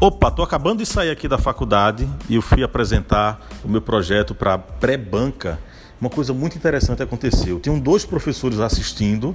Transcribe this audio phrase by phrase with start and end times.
[0.00, 4.32] Opa, tô acabando de sair aqui da faculdade e eu fui apresentar o meu projeto
[4.32, 5.58] para pré-banca.
[6.00, 7.58] Uma coisa muito interessante aconteceu.
[7.58, 9.34] Tinham dois professores assistindo,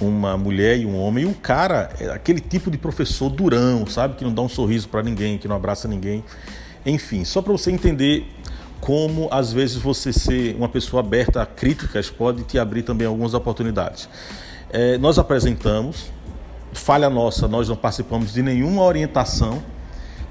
[0.00, 4.14] uma mulher e um homem, e o cara é aquele tipo de professor durão, sabe,
[4.14, 6.22] que não dá um sorriso para ninguém, que não abraça ninguém.
[6.86, 8.32] Enfim, só para você entender
[8.80, 13.34] como às vezes você ser uma pessoa aberta a críticas pode te abrir também algumas
[13.34, 14.08] oportunidades.
[14.72, 16.12] É, nós apresentamos,
[16.72, 19.60] falha nossa, nós não participamos de nenhuma orientação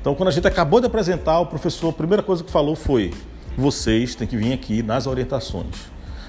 [0.01, 3.13] então, quando a gente acabou de apresentar, o professor, a primeira coisa que falou foi:
[3.57, 5.75] vocês têm que vir aqui nas orientações.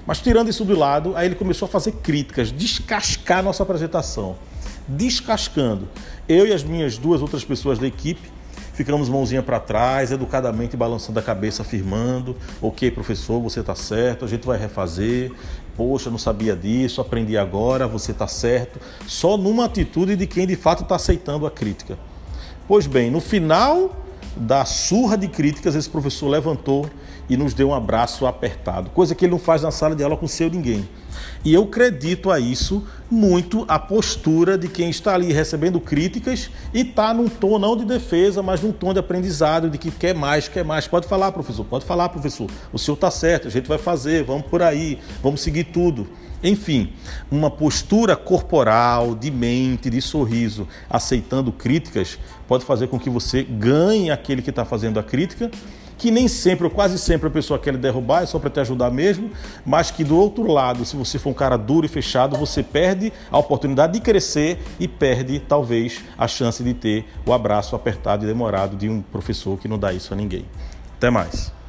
[0.07, 4.37] Mas tirando isso do lado, aí ele começou a fazer críticas, descascar nossa apresentação.
[4.89, 5.89] Descascando.
[6.29, 8.29] Eu e as minhas duas outras pessoas da equipe
[8.73, 14.29] ficamos mãozinha para trás, educadamente balançando a cabeça, afirmando: ok, professor, você está certo, a
[14.29, 15.31] gente vai refazer.
[15.77, 18.81] Poxa, não sabia disso, aprendi agora, você está certo.
[19.07, 21.97] Só numa atitude de quem de fato está aceitando a crítica.
[22.71, 23.97] Pois bem, no final
[24.37, 26.89] da surra de críticas, esse professor levantou
[27.29, 30.17] e nos deu um abraço apertado, coisa que ele não faz na sala de aula
[30.17, 30.89] com seu ninguém.
[31.45, 36.81] E eu acredito a isso muito a postura de quem está ali recebendo críticas e
[36.81, 40.49] está num tom não de defesa, mas num tom de aprendizado, de que quer mais,
[40.49, 40.87] quer mais.
[40.87, 42.49] Pode falar, professor, pode falar, professor.
[42.73, 46.09] O senhor está certo, a gente vai fazer, vamos por aí, vamos seguir tudo.
[46.43, 46.93] Enfim,
[47.31, 54.11] uma postura corporal, de mente, de sorriso, aceitando críticas, pode fazer com que você ganhe
[54.11, 55.51] aquele que está fazendo a crítica,
[56.01, 58.91] que nem sempre, ou quase sempre, a pessoa quer derrubar, é só para te ajudar
[58.91, 59.31] mesmo,
[59.67, 63.13] mas que do outro lado, se você for um cara duro e fechado, você perde
[63.31, 68.27] a oportunidade de crescer e perde, talvez, a chance de ter o abraço apertado e
[68.27, 70.47] demorado de um professor que não dá isso a ninguém.
[70.97, 71.60] Até mais.